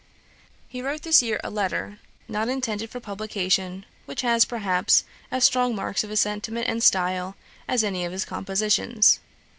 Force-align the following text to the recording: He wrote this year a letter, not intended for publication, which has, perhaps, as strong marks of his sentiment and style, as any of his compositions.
He 0.67 0.81
wrote 0.81 1.03
this 1.03 1.21
year 1.21 1.39
a 1.43 1.51
letter, 1.51 1.99
not 2.27 2.49
intended 2.49 2.89
for 2.89 2.99
publication, 2.99 3.85
which 4.05 4.21
has, 4.21 4.45
perhaps, 4.45 5.03
as 5.29 5.43
strong 5.43 5.75
marks 5.75 6.03
of 6.03 6.09
his 6.09 6.21
sentiment 6.21 6.67
and 6.67 6.81
style, 6.81 7.35
as 7.67 7.83
any 7.83 8.03
of 8.03 8.11
his 8.11 8.25
compositions. 8.25 9.19